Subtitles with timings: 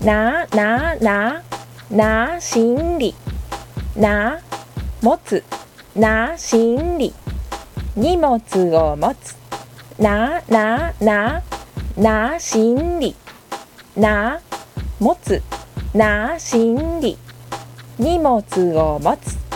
[0.00, 1.42] ななな
[1.90, 3.14] な心理。
[3.96, 4.38] な
[5.02, 5.42] 持つ。
[5.96, 7.12] な心理。
[7.96, 8.38] 荷物
[8.76, 9.36] を持つ。
[9.98, 11.42] ななな
[11.96, 13.16] な心理。
[13.96, 14.40] な
[15.00, 15.42] 持つ。
[15.92, 17.18] な心理。
[17.98, 18.40] 荷物
[18.76, 19.47] を持つ。